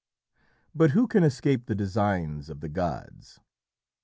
[0.73, 3.39] But who can escape the designs of the gods?